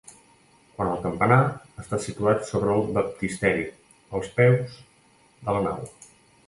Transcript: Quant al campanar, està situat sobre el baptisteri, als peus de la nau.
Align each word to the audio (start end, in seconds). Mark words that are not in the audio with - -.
Quant 0.77 0.87
al 0.93 1.03
campanar, 1.03 1.37
està 1.83 1.99
situat 2.07 2.49
sobre 2.49 2.73
el 2.79 2.89
baptisteri, 2.97 3.69
als 4.21 4.35
peus 4.41 4.81
de 5.29 5.59
la 5.59 5.65
nau. 5.71 5.89